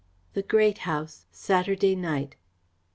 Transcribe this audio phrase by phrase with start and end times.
[0.33, 2.35] The Great House, Saturday night.